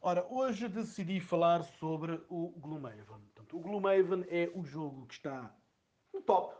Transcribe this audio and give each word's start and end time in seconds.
Ora, 0.00 0.24
hoje 0.30 0.68
decidi 0.68 1.18
falar 1.18 1.64
sobre 1.64 2.24
o 2.28 2.50
Gloomhaven. 2.56 3.20
Portanto, 3.34 3.56
o 3.56 3.60
Gloomhaven 3.60 4.24
é 4.28 4.48
o 4.54 4.64
jogo 4.64 5.06
que 5.06 5.14
está 5.14 5.52
no 6.14 6.20
top 6.22 6.54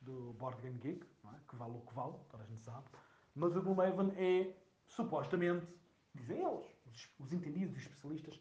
do 0.00 0.32
Board 0.34 0.62
Game 0.62 0.78
Geek, 0.78 1.04
é? 1.04 1.40
que 1.48 1.56
vale 1.56 1.76
o 1.76 1.80
que 1.80 1.92
vale, 1.92 2.14
toda 2.28 2.44
a 2.44 2.46
gente 2.46 2.62
sabe. 2.62 2.86
Mas 3.34 3.56
o 3.56 3.62
Gloomhaven 3.62 4.12
é, 4.16 4.54
supostamente, 4.86 5.66
dizem 6.14 6.38
eles, 6.38 6.64
os, 6.86 7.08
os 7.18 7.32
entendidos, 7.32 7.76
os 7.76 7.82
especialistas, 7.82 8.40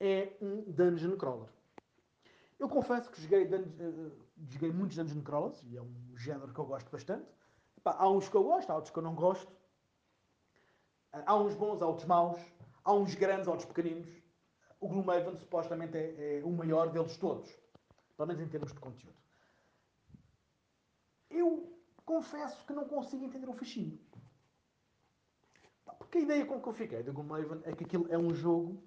é 0.00 0.32
um 0.40 0.62
dungeon 0.72 1.18
crawler. 1.18 1.50
Eu 2.58 2.70
confesso 2.70 3.10
que 3.10 3.20
joguei, 3.20 3.44
uh, 3.44 4.12
joguei 4.48 4.72
muitos 4.72 4.96
dungeon 4.96 5.22
crawlers, 5.22 5.62
e 5.64 5.76
é 5.76 5.82
um 5.82 6.16
género 6.16 6.54
que 6.54 6.58
eu 6.58 6.64
gosto 6.64 6.90
bastante. 6.90 7.28
Epá, 7.76 7.96
há 7.98 8.08
uns 8.08 8.30
que 8.30 8.34
eu 8.34 8.44
gosto, 8.44 8.70
há 8.70 8.76
outros 8.76 8.92
que 8.92 8.98
eu 8.98 9.02
não 9.02 9.14
gosto. 9.14 9.52
Há 11.12 11.36
uns 11.36 11.54
bons, 11.54 11.82
há 11.82 11.86
outros 11.86 12.06
maus. 12.06 12.40
Há 12.88 12.94
uns 12.94 13.14
grandes, 13.14 13.46
há 13.46 13.50
outros 13.50 13.68
pequeninos. 13.68 14.08
O 14.80 14.88
Gloomhaven 14.88 15.36
supostamente 15.36 15.94
é, 15.94 16.38
é 16.38 16.42
o 16.42 16.50
maior 16.50 16.88
deles 16.88 17.18
todos. 17.18 17.54
Pelo 18.16 18.28
menos 18.28 18.42
em 18.42 18.48
termos 18.48 18.72
de 18.72 18.80
conteúdo. 18.80 19.14
Eu 21.28 21.70
confesso 22.06 22.64
que 22.64 22.72
não 22.72 22.88
consigo 22.88 23.26
entender 23.26 23.46
o 23.46 23.52
fascínio. 23.52 23.98
Porque 25.98 26.16
a 26.16 26.20
ideia 26.22 26.46
com 26.46 26.62
que 26.62 26.66
eu 26.66 26.72
fiquei 26.72 27.02
do 27.02 27.12
Gloomhaven 27.12 27.60
é 27.64 27.72
que 27.72 27.84
aquilo 27.84 28.06
é 28.08 28.16
um 28.16 28.34
jogo 28.34 28.82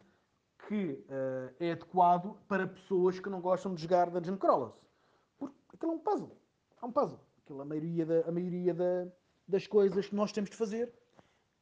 que 0.67 0.94
uh, 0.94 1.53
é 1.59 1.73
adequado 1.73 2.36
para 2.47 2.66
pessoas 2.66 3.20
que 3.20 3.30
não 3.30 3.39
gostam 3.39 3.75
de 3.75 3.83
jogar 3.83 4.09
Dungeon 4.09 4.38
Crawlers. 4.38 4.73
Porque 5.38 5.55
aquilo 5.75 5.91
é 5.91 5.95
um 5.95 5.99
puzzle. 5.99 6.36
É 6.81 6.86
um 6.88 6.91
puzzle. 6.91 7.20
Aquilo, 7.44 7.61
a 7.61 7.66
maioria, 7.66 8.03
da, 8.03 8.27
a 8.27 8.31
maioria 8.31 8.73
da, 8.73 9.08
das 9.47 9.67
coisas 9.67 10.09
que 10.09 10.16
nós 10.16 10.31
temos 10.31 10.49
de 10.49 10.55
fazer 10.55 10.91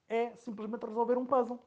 é 0.08 0.34
simplesmente 0.38 0.85
resolver 0.85 1.18
um 1.18 1.26
puzzle. 1.26 1.62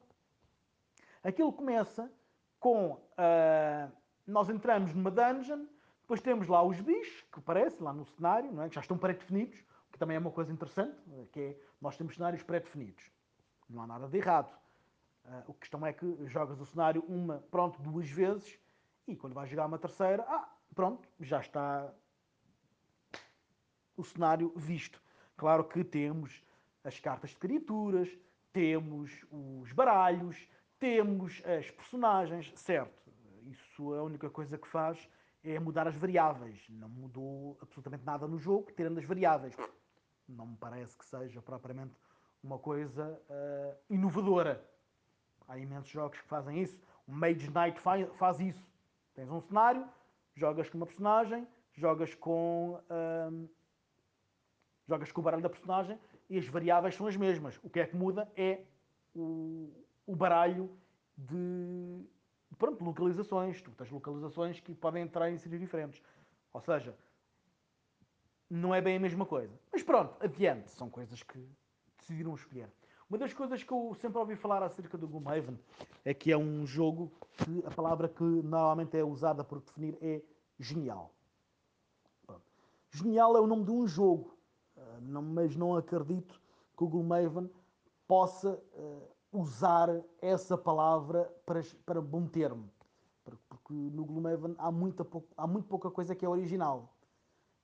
Aquilo 1.23 1.53
começa 1.53 2.11
com. 2.59 2.93
Uh, 2.93 3.91
nós 4.27 4.49
entramos 4.49 4.93
numa 4.93 5.11
dungeon, 5.11 5.65
depois 6.01 6.21
temos 6.21 6.47
lá 6.47 6.61
os 6.63 6.79
bichos, 6.79 7.21
que 7.31 7.39
aparecem 7.39 7.81
lá 7.81 7.93
no 7.93 8.05
cenário, 8.05 8.51
não 8.51 8.63
é? 8.63 8.69
que 8.69 8.75
já 8.75 8.81
estão 8.81 8.97
pré-definidos, 8.97 9.63
que 9.91 9.97
também 9.97 10.15
é 10.15 10.19
uma 10.19 10.31
coisa 10.31 10.51
interessante, 10.51 10.97
que 11.31 11.39
é 11.39 11.57
nós 11.81 11.97
temos 11.97 12.15
cenários 12.15 12.43
pré-definidos. 12.43 13.09
Não 13.69 13.81
há 13.81 13.87
nada 13.87 14.07
de 14.07 14.17
errado. 14.17 14.53
Uh, 15.25 15.51
a 15.51 15.53
questão 15.53 15.85
é 15.85 15.93
que 15.93 16.27
jogas 16.27 16.59
o 16.59 16.65
cenário 16.65 17.03
uma, 17.07 17.39
pronto, 17.49 17.81
duas 17.81 18.09
vezes 18.09 18.59
e 19.07 19.15
quando 19.15 19.33
vais 19.33 19.49
jogar 19.49 19.65
uma 19.65 19.77
terceira, 19.77 20.23
ah, 20.27 20.49
pronto, 20.73 21.07
já 21.19 21.39
está 21.39 21.93
o 23.95 24.03
cenário 24.03 24.51
visto. 24.55 25.01
Claro 25.35 25.63
que 25.63 25.83
temos 25.83 26.43
as 26.83 26.99
cartas 26.99 27.31
de 27.31 27.37
criaturas, 27.37 28.09
temos 28.51 29.25
os 29.31 29.71
baralhos, 29.71 30.47
temos 30.83 31.41
as 31.45 31.71
personagens, 31.71 32.51
certo. 32.57 33.09
Isso 33.45 33.93
a 33.93 34.03
única 34.03 34.29
coisa 34.29 34.57
que 34.57 34.67
faz 34.67 35.09
é 35.41 35.57
mudar 35.57 35.87
as 35.87 35.95
variáveis. 35.95 36.61
Não 36.67 36.89
mudou 36.89 37.57
absolutamente 37.61 38.03
nada 38.03 38.27
no 38.27 38.37
jogo, 38.37 38.69
tirando 38.75 38.97
as 38.97 39.05
variáveis. 39.05 39.55
Não 40.27 40.45
me 40.45 40.57
parece 40.57 40.97
que 40.97 41.05
seja 41.05 41.41
propriamente 41.41 41.95
uma 42.43 42.59
coisa 42.59 43.17
uh, 43.29 43.77
inovadora. 43.89 44.61
Há 45.47 45.57
imensos 45.57 45.89
jogos 45.89 46.19
que 46.19 46.27
fazem 46.27 46.61
isso. 46.61 46.77
O 47.07 47.13
Mage 47.13 47.49
Knight 47.49 47.79
faz, 47.79 48.41
isso. 48.41 48.67
Tens 49.15 49.31
um 49.31 49.39
cenário, 49.39 49.87
jogas 50.35 50.69
com 50.69 50.75
uma 50.75 50.85
personagem, 50.85 51.47
jogas 51.71 52.13
com. 52.13 52.77
Um, 53.31 53.47
jogas 54.85 55.13
com 55.13 55.21
o 55.21 55.23
baralho 55.23 55.43
da 55.43 55.49
personagem 55.49 55.97
e 56.29 56.37
as 56.37 56.45
variáveis 56.45 56.95
são 56.95 57.07
as 57.07 57.15
mesmas. 57.15 57.57
O 57.63 57.69
que 57.69 57.79
é 57.79 57.85
que 57.85 57.95
muda 57.95 58.29
é 58.35 58.65
o, 59.15 59.82
o 60.05 60.15
baralho 60.15 60.69
de 61.17 62.05
pronto, 62.57 62.83
localizações. 62.83 63.61
Tu 63.61 63.71
tens 63.71 63.91
localizações 63.91 64.59
que 64.59 64.73
podem 64.73 65.03
entrar 65.03 65.29
em 65.31 65.37
sítios 65.37 65.59
diferentes. 65.59 66.01
Ou 66.51 66.61
seja, 66.61 66.95
não 68.49 68.73
é 68.73 68.81
bem 68.81 68.97
a 68.97 68.99
mesma 68.99 69.25
coisa. 69.25 69.53
Mas 69.71 69.83
pronto, 69.83 70.15
adiante. 70.23 70.69
São 70.71 70.89
coisas 70.89 71.21
que 71.23 71.47
decidiram 71.97 72.35
escolher. 72.35 72.69
Uma 73.09 73.17
das 73.17 73.33
coisas 73.33 73.61
que 73.61 73.71
eu 73.71 73.95
sempre 73.99 74.17
ouvi 74.17 74.35
falar 74.35 74.63
acerca 74.63 74.97
do 74.97 75.07
Gloomhaven 75.07 75.59
é 76.03 76.13
que 76.13 76.31
é 76.31 76.37
um 76.37 76.65
jogo 76.65 77.11
que 77.37 77.63
a 77.65 77.71
palavra 77.71 78.07
que 78.07 78.23
normalmente 78.23 78.97
é 78.97 79.03
usada 79.03 79.43
por 79.43 79.59
definir 79.59 79.97
é 80.01 80.21
genial. 80.59 81.13
Genial 82.91 83.35
é 83.35 83.39
o 83.39 83.47
nome 83.47 83.65
de 83.65 83.71
um 83.71 83.87
jogo, 83.87 84.37
ah, 84.77 84.99
mas 85.01 85.55
não 85.55 85.75
acredito 85.75 86.39
que 86.77 86.83
o 86.83 86.87
Gloomhaven 86.87 87.49
possa 88.07 88.59
ah, 88.75 89.07
usar 89.33 89.89
essa 90.21 90.57
palavra 90.57 91.25
para, 91.45 91.61
para 91.85 92.01
bom 92.01 92.27
termo. 92.27 92.69
Porque 93.49 93.73
no 93.73 94.05
Gloomhaven 94.05 94.55
há, 94.57 94.71
muita, 94.71 95.05
há 95.35 95.47
muito 95.47 95.67
pouca 95.67 95.89
coisa 95.89 96.15
que 96.15 96.25
é 96.25 96.29
original. 96.29 96.93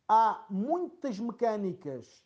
Há 0.08 0.46
muitas 0.50 1.20
mecânicas 1.20 2.26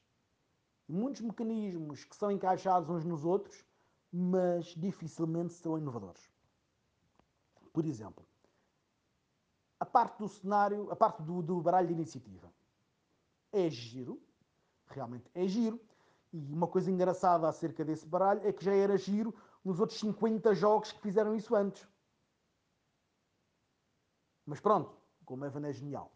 muitos 0.87 1.21
mecanismos 1.21 2.03
que 2.03 2.15
são 2.15 2.31
encaixados 2.31 2.89
uns 2.89 3.03
nos 3.03 3.25
outros, 3.25 3.65
mas 4.11 4.65
dificilmente 4.77 5.53
são 5.53 5.77
inovadores. 5.77 6.29
Por 7.71 7.85
exemplo, 7.85 8.25
a 9.79 9.85
parte 9.85 10.19
do 10.19 10.27
cenário, 10.27 10.91
a 10.91 10.95
parte 10.95 11.21
do, 11.23 11.41
do 11.41 11.61
baralho 11.61 11.87
de 11.87 11.93
iniciativa 11.93 12.53
é 13.51 13.69
giro, 13.69 14.21
realmente 14.87 15.29
é 15.33 15.47
giro, 15.47 15.79
e 16.33 16.51
uma 16.51 16.67
coisa 16.67 16.89
engraçada 16.89 17.47
acerca 17.47 17.85
desse 17.85 18.07
baralho 18.07 18.45
é 18.45 18.51
que 18.51 18.65
já 18.65 18.73
era 18.73 18.97
giro 18.97 19.33
nos 19.63 19.79
outros 19.79 19.99
50 19.99 20.55
jogos 20.55 20.91
que 20.91 20.99
fizeram 20.99 21.35
isso 21.35 21.55
antes. 21.55 21.87
Mas 24.45 24.59
pronto, 24.59 24.97
como 25.23 25.45
Evan 25.45 25.67
é 25.67 25.71
genial. 25.71 26.11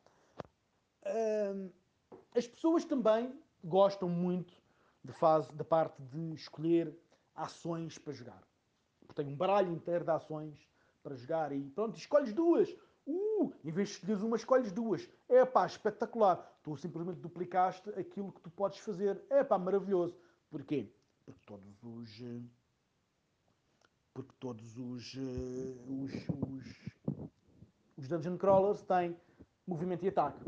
as 2.35 2.47
pessoas 2.47 2.83
também 2.83 3.39
gostam 3.63 4.09
muito 4.09 4.53
de 5.03 5.13
fase, 5.13 5.51
da 5.53 5.63
parte 5.63 6.01
de 6.01 6.33
escolher 6.33 6.93
ações 7.35 7.97
para 7.97 8.11
jogar. 8.11 8.43
Tenho 9.15 9.29
um 9.29 9.37
baralho 9.37 9.71
inteiro 9.71 10.03
de 10.03 10.11
ações 10.11 10.67
para 11.01 11.15
jogar 11.15 11.51
e 11.51 11.69
pronto, 11.69 11.97
escolhes 11.97 12.33
duas. 12.33 12.75
Uh, 13.07 13.53
em 13.63 13.71
vez 13.71 13.89
de 13.89 13.95
escolheres 13.95 14.21
uma, 14.21 14.35
escolhes 14.35 14.71
duas. 14.71 15.09
É 15.29 15.45
pá, 15.45 15.65
espetacular. 15.65 16.37
Tu 16.61 16.75
simplesmente 16.77 17.19
duplicaste 17.19 17.89
aquilo 17.91 18.31
que 18.31 18.41
tu 18.41 18.49
podes 18.49 18.79
fazer. 18.79 19.21
É 19.29 19.43
pá, 19.43 19.57
maravilhoso. 19.57 20.15
Porquê? 20.49 20.91
Porque 21.25 21.41
todos 21.45 21.83
os. 21.83 22.21
Eh, 22.21 22.41
porque 24.13 24.33
todos 24.39 24.77
os. 24.77 25.15
Eh, 25.15 25.77
os, 25.87 26.13
os, 26.49 27.27
os 27.97 28.07
Dungeon 28.07 28.37
Crawlers 28.37 28.81
têm 28.81 29.15
movimento 29.65 30.03
e 30.03 30.09
ataque. 30.09 30.43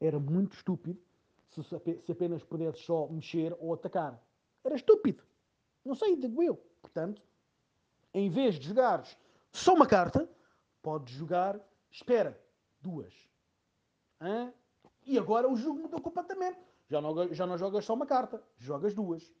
Era 0.00 0.18
muito 0.18 0.54
estúpido 0.54 1.00
se 1.50 2.12
apenas 2.12 2.42
pudesses 2.42 2.84
só 2.84 3.08
mexer 3.08 3.56
ou 3.60 3.74
atacar. 3.74 4.20
Era 4.64 4.74
estúpido. 4.74 5.22
Não 5.84 5.94
sei, 5.94 6.16
digo 6.16 6.42
eu. 6.42 6.56
Portanto, 6.80 7.22
em 8.14 8.30
vez 8.30 8.54
de 8.56 8.68
jogares 8.68 9.16
só 9.52 9.74
uma 9.74 9.86
carta, 9.86 10.28
podes 10.82 11.14
jogar, 11.14 11.60
espera, 11.92 12.40
duas. 12.80 13.14
Hã? 14.20 14.52
E 15.04 15.18
agora 15.18 15.48
o 15.48 15.56
jogo 15.56 15.80
mudou 15.80 16.00
completamente. 16.00 16.58
Já 16.88 17.00
não, 17.00 17.32
já 17.32 17.46
não 17.46 17.58
jogas 17.58 17.84
só 17.84 17.94
uma 17.94 18.06
carta, 18.06 18.42
jogas 18.56 18.94
duas. 18.94 19.32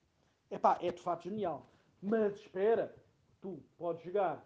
Epá, 0.50 0.78
é 0.80 0.92
de 0.92 1.00
fato 1.00 1.24
genial. 1.24 1.66
Mas 2.00 2.34
espera, 2.36 2.94
tu 3.40 3.62
podes 3.76 4.02
jogar. 4.04 4.44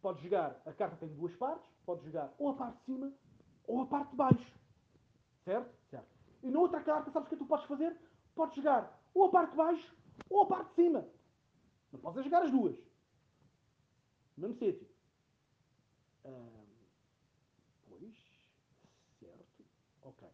Podes 0.00 0.22
jogar, 0.22 0.60
a 0.66 0.72
carta 0.72 0.96
tem 0.96 1.08
duas 1.08 1.34
partes, 1.36 1.68
podes 1.86 2.04
jogar 2.04 2.34
ou 2.38 2.50
a 2.50 2.54
parte 2.54 2.78
de 2.78 2.84
cima 2.84 3.12
ou 3.66 3.82
a 3.82 3.86
parte 3.86 4.10
de 4.10 4.16
baixo. 4.16 4.52
Certo? 5.44 5.72
Certo. 5.88 6.08
E 6.42 6.50
na 6.50 6.58
outra 6.58 6.80
carta, 6.82 7.10
sabes 7.10 7.28
o 7.28 7.30
que 7.30 7.36
tu 7.36 7.46
podes 7.46 7.66
fazer? 7.66 7.96
Podes 8.34 8.56
jogar 8.56 9.00
ou 9.14 9.26
a 9.26 9.30
parte 9.30 9.50
de 9.50 9.56
baixo 9.56 9.96
ou 10.28 10.42
a 10.42 10.46
parte 10.46 10.68
de 10.70 10.74
cima. 10.74 11.06
Não 11.92 12.00
podes 12.00 12.24
jogar 12.24 12.42
as 12.42 12.50
duas. 12.50 12.76
No 14.36 14.48
mesmo 14.48 14.56
sítio. 14.56 14.91
Pois. 17.88 18.14
Certo. 19.18 19.64
Ok. 20.02 20.28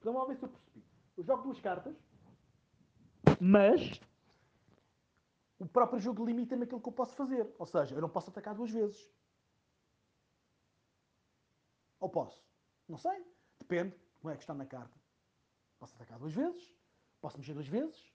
Então 0.00 0.12
vamos 0.12 0.28
ver 0.28 0.36
se 0.36 0.44
eu 0.44 0.48
percebi. 0.48 0.84
Eu 1.16 1.24
jogo 1.24 1.42
duas 1.42 1.60
cartas, 1.60 1.96
mas 3.40 4.00
o 5.58 5.66
próprio 5.66 6.00
jogo 6.00 6.24
limita-me 6.24 6.64
aquilo 6.64 6.80
que 6.80 6.88
eu 6.88 6.92
posso 6.92 7.14
fazer. 7.14 7.54
Ou 7.58 7.66
seja, 7.66 7.94
eu 7.94 8.00
não 8.00 8.08
posso 8.08 8.30
atacar 8.30 8.54
duas 8.54 8.70
vezes. 8.70 9.08
Ou 12.00 12.08
posso? 12.08 12.44
Não 12.88 12.98
sei. 12.98 13.24
Depende 13.58 13.96
como 14.20 14.32
é 14.32 14.36
que 14.36 14.42
está 14.42 14.54
na 14.54 14.66
carta. 14.66 14.98
Posso 15.78 15.94
atacar 15.94 16.18
duas 16.18 16.32
vezes, 16.32 16.72
posso 17.20 17.38
mexer 17.38 17.54
duas 17.54 17.66
vezes, 17.66 18.12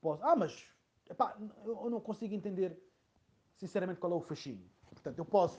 posso. 0.00 0.22
Ah, 0.24 0.36
mas 0.36 0.68
epá, 1.08 1.36
eu 1.64 1.88
não 1.90 2.00
consigo 2.00 2.34
entender 2.34 2.80
sinceramente 3.56 4.00
qual 4.00 4.12
é 4.12 4.16
o 4.16 4.20
fascínio. 4.20 4.70
Portanto, 5.02 5.18
eu 5.18 5.24
posso 5.24 5.58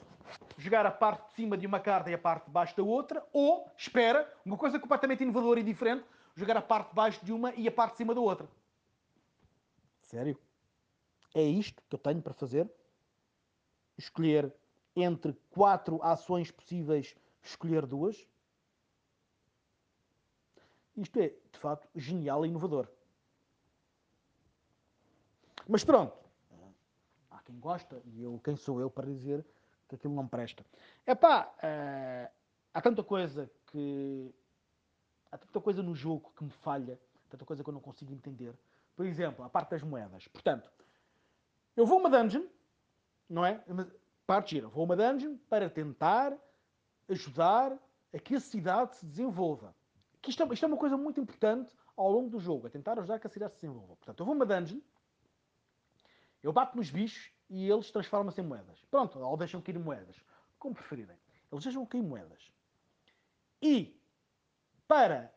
jogar 0.57 0.85
a 0.85 0.91
parte 0.91 1.27
de 1.27 1.33
cima 1.33 1.57
de 1.57 1.67
uma 1.67 1.79
carta 1.79 2.09
e 2.09 2.13
a 2.13 2.17
parte 2.17 2.45
de 2.45 2.51
baixo 2.51 2.75
da 2.77 2.83
outra, 2.83 3.27
ou, 3.33 3.69
espera, 3.77 4.31
uma 4.45 4.57
coisa 4.57 4.79
completamente 4.79 5.23
inovadora 5.23 5.59
e 5.59 5.63
diferente, 5.63 6.05
jogar 6.35 6.55
a 6.55 6.61
parte 6.61 6.89
de 6.89 6.95
baixo 6.95 7.25
de 7.25 7.33
uma 7.33 7.53
e 7.55 7.67
a 7.67 7.71
parte 7.71 7.91
de 7.91 7.97
cima 7.97 8.15
da 8.15 8.21
outra. 8.21 8.47
Sério? 10.01 10.39
É 11.35 11.43
isto 11.43 11.83
que 11.89 11.95
eu 11.95 11.99
tenho 11.99 12.21
para 12.21 12.33
fazer? 12.33 12.69
escolher 13.97 14.53
entre 14.95 15.33
quatro 15.49 16.01
ações 16.03 16.51
possíveis, 16.51 17.15
escolher 17.41 17.85
duas. 17.85 18.27
Isto 20.95 21.19
é, 21.19 21.29
de 21.51 21.59
facto, 21.59 21.87
genial 21.95 22.45
e 22.45 22.49
inovador. 22.49 22.87
Mas 25.67 25.83
pronto, 25.83 26.15
quem 27.45 27.59
gosta, 27.59 28.01
e 28.05 28.23
eu, 28.23 28.39
quem 28.43 28.55
sou 28.55 28.79
eu 28.79 28.89
para 28.89 29.05
dizer 29.05 29.45
que 29.87 29.95
aquilo 29.95 30.13
não 30.13 30.27
presta. 30.27 30.65
É 31.05 31.13
pá, 31.13 31.53
uh, 31.57 32.31
há 32.73 32.81
tanta 32.81 33.03
coisa 33.03 33.49
que. 33.67 34.33
Há 35.31 35.37
tanta 35.37 35.59
coisa 35.59 35.81
no 35.81 35.95
jogo 35.95 36.31
que 36.35 36.43
me 36.43 36.51
falha, 36.51 36.99
tanta 37.29 37.43
coisa 37.43 37.63
que 37.63 37.69
eu 37.69 37.73
não 37.73 37.81
consigo 37.81 38.13
entender. 38.13 38.55
Por 38.95 39.05
exemplo, 39.05 39.43
a 39.43 39.49
parte 39.49 39.71
das 39.71 39.81
moedas. 39.81 40.27
Portanto, 40.27 40.69
eu 41.75 41.85
vou 41.85 41.97
a 41.97 41.99
uma 42.01 42.09
dungeon, 42.09 42.45
não 43.27 43.43
é? 43.43 43.63
Parte 44.27 44.51
gira. 44.51 44.67
Vou 44.67 44.83
a 44.83 44.85
uma 44.85 44.95
dungeon 44.95 45.37
para 45.49 45.69
tentar 45.69 46.37
ajudar 47.09 47.75
a 48.13 48.19
que 48.19 48.35
a 48.35 48.39
cidade 48.39 48.95
se 48.95 49.05
desenvolva. 49.05 49.75
Que 50.21 50.29
isto, 50.29 50.43
é, 50.43 50.53
isto 50.53 50.63
é 50.63 50.67
uma 50.67 50.77
coisa 50.77 50.95
muito 50.95 51.19
importante 51.19 51.75
ao 51.97 52.11
longo 52.11 52.29
do 52.29 52.39
jogo, 52.39 52.67
é 52.67 52.69
tentar 52.69 52.97
ajudar 52.99 53.15
a 53.15 53.19
que 53.19 53.27
a 53.27 53.29
cidade 53.29 53.55
se 53.55 53.61
desenvolva. 53.61 53.95
Portanto, 53.95 54.19
eu 54.19 54.25
vou 54.25 54.33
a 54.33 54.35
uma 54.35 54.45
dungeon, 54.45 54.79
eu 56.43 56.51
bato 56.51 56.75
nos 56.75 56.91
bichos 56.91 57.31
e 57.49 57.69
eles 57.69 57.89
transformam-se 57.89 58.41
em 58.41 58.43
moedas. 58.43 58.83
Pronto, 58.91 59.17
ou 59.17 59.37
deixam 59.37 59.61
cair 59.61 59.79
moedas. 59.79 60.21
Como 60.59 60.75
preferirem. 60.75 61.17
Eles 61.49 61.63
deixam 61.63 61.85
cair 61.85 62.03
moedas. 62.03 62.51
E, 63.61 63.97
para 64.87 65.33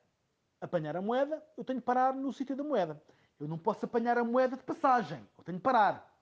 apanhar 0.61 0.97
a 0.97 1.01
moeda, 1.01 1.43
eu 1.57 1.65
tenho 1.65 1.81
que 1.81 1.87
parar 1.87 2.13
no 2.13 2.33
sítio 2.33 2.57
da 2.57 2.65
moeda. 2.65 3.01
Eu 3.39 3.47
não 3.47 3.57
posso 3.57 3.85
apanhar 3.85 4.19
a 4.19 4.25
moeda 4.25 4.57
de 4.57 4.65
passagem. 4.65 5.25
Eu 5.39 5.45
tenho 5.45 5.59
que 5.59 5.63
parar. 5.65 6.13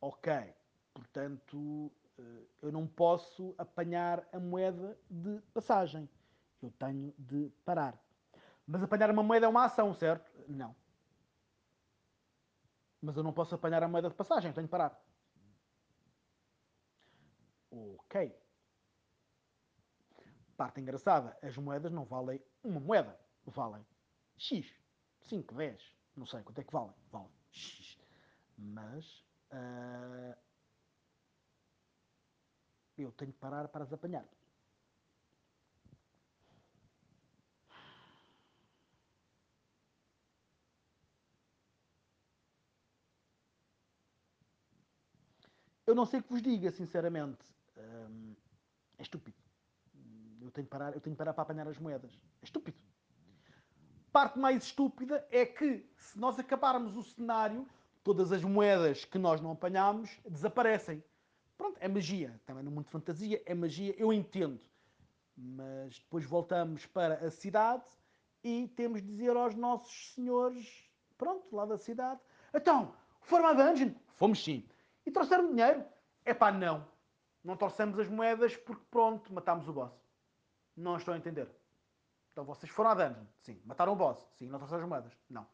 Ok. 0.00 0.32
Portanto, 0.94 1.92
eh, 2.18 2.44
eu 2.62 2.72
não 2.72 2.86
posso 2.86 3.54
apanhar 3.58 4.26
a 4.32 4.40
moeda 4.40 4.98
de 5.10 5.40
passagem. 5.52 6.08
Eu 6.62 6.70
tenho 6.70 7.12
de 7.18 7.50
parar. 7.64 7.98
Mas 8.66 8.82
apanhar 8.82 9.10
uma 9.10 9.22
moeda 9.22 9.46
é 9.46 9.48
uma 9.48 9.64
ação, 9.64 9.92
certo? 9.92 10.30
Não. 10.48 10.74
Mas 13.02 13.16
eu 13.16 13.22
não 13.24 13.32
posso 13.32 13.54
apanhar 13.56 13.82
a 13.82 13.88
moeda 13.88 14.08
de 14.08 14.14
passagem, 14.14 14.52
tenho 14.52 14.68
de 14.68 14.70
parar. 14.70 14.96
Ok. 17.68 18.32
Parte 20.56 20.80
engraçada, 20.80 21.36
as 21.42 21.56
moedas 21.56 21.90
não 21.90 22.04
valem 22.04 22.40
uma 22.62 22.78
moeda, 22.78 23.18
valem 23.44 23.84
X, 24.36 24.72
5, 25.22 25.52
10, 25.54 25.92
não 26.16 26.26
sei 26.26 26.42
quanto 26.42 26.60
é 26.60 26.64
que 26.64 26.72
valem, 26.72 26.94
valem 27.10 27.32
X. 27.50 27.98
Mas 28.56 29.24
uh, 29.50 30.36
eu 32.96 33.10
tenho 33.12 33.32
que 33.32 33.38
parar 33.38 33.66
para 33.66 33.82
as 33.82 33.92
apanhar. 33.92 34.24
Eu 45.92 45.94
não 45.94 46.06
sei 46.06 46.20
o 46.20 46.22
que 46.22 46.30
vos 46.30 46.40
diga, 46.40 46.70
sinceramente. 46.70 47.44
É 48.96 49.02
estúpido. 49.02 49.36
Eu 50.40 50.50
tenho, 50.50 50.66
que 50.66 50.70
parar, 50.70 50.94
eu 50.94 51.00
tenho 51.02 51.14
que 51.14 51.18
parar 51.18 51.34
para 51.34 51.42
apanhar 51.42 51.68
as 51.68 51.76
moedas. 51.76 52.10
É 52.40 52.44
estúpido. 52.46 52.78
Parte 54.10 54.38
mais 54.38 54.62
estúpida 54.64 55.22
é 55.30 55.44
que, 55.44 55.86
se 55.94 56.18
nós 56.18 56.38
acabarmos 56.38 56.96
o 56.96 57.02
cenário, 57.02 57.68
todas 58.02 58.32
as 58.32 58.42
moedas 58.42 59.04
que 59.04 59.18
nós 59.18 59.38
não 59.42 59.50
apanhamos 59.50 60.18
desaparecem. 60.26 61.04
Pronto, 61.58 61.76
é 61.78 61.88
magia. 61.88 62.40
Também 62.46 62.64
no 62.64 62.70
mundo 62.70 62.86
de 62.86 62.90
fantasia 62.90 63.42
é 63.44 63.54
magia, 63.54 63.94
eu 63.98 64.14
entendo. 64.14 64.62
Mas 65.36 65.98
depois 65.98 66.24
voltamos 66.24 66.86
para 66.86 67.16
a 67.16 67.30
cidade 67.30 67.84
e 68.42 68.66
temos 68.76 69.02
de 69.02 69.08
dizer 69.08 69.36
aos 69.36 69.54
nossos 69.54 70.14
senhores, 70.14 70.90
pronto, 71.18 71.54
lá 71.54 71.66
da 71.66 71.76
cidade, 71.76 72.18
então, 72.54 72.94
foram 73.20 73.48
à 73.48 73.52
dungeon? 73.52 73.90
Fomos 74.14 74.42
sim. 74.42 74.66
E 75.04 75.10
trouxeram 75.10 75.48
dinheiro? 75.48 75.84
É 76.24 76.32
pá, 76.32 76.52
não. 76.52 76.86
Não 77.42 77.56
trouxemos 77.56 77.98
as 77.98 78.08
moedas 78.08 78.56
porque 78.56 78.84
pronto, 78.90 79.32
matámos 79.32 79.68
o 79.68 79.72
boss. 79.72 79.92
Não 80.76 80.96
estou 80.96 81.12
a 81.14 81.16
entender. 81.16 81.48
Então 82.32 82.44
vocês 82.44 82.70
foram 82.70 82.90
à 82.90 82.94
dungeon? 82.94 83.26
Sim. 83.40 83.60
Mataram 83.64 83.92
o 83.92 83.96
boss? 83.96 84.26
Sim. 84.32 84.48
Não 84.48 84.58
trouxeram 84.58 84.82
as 84.84 84.88
moedas? 84.88 85.12
Não. 85.28 85.46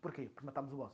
Porquê? 0.00 0.26
Porque 0.26 0.44
matámos 0.44 0.72
o 0.72 0.76
boss. 0.76 0.92